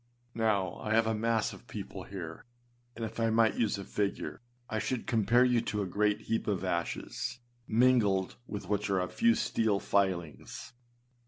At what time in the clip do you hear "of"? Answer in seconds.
1.53-1.67, 6.47-6.63